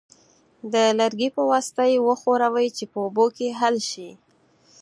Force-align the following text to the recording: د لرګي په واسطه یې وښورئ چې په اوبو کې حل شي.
د 0.73 0.75
لرګي 0.99 1.29
په 1.35 1.41
واسطه 1.51 1.83
یې 1.91 1.97
وښورئ 2.05 2.67
چې 2.77 2.85
په 2.91 2.97
اوبو 3.05 3.25
کې 3.35 3.47
حل 3.59 3.75
شي. 3.89 4.09